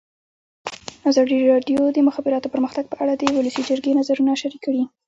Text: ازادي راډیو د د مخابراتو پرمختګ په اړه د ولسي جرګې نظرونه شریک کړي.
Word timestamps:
ازادي 1.09 1.37
راډیو 1.51 1.79
د 1.91 1.93
د 1.95 1.97
مخابراتو 2.07 2.51
پرمختګ 2.53 2.85
په 2.89 2.95
اړه 3.03 3.13
د 3.17 3.23
ولسي 3.37 3.61
جرګې 3.69 3.97
نظرونه 3.99 4.31
شریک 4.41 4.61
کړي. 4.67 4.83